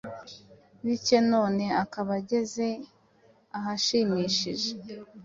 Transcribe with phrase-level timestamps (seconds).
[0.85, 2.67] bike none akaba ageze
[3.57, 4.71] ahashimishije.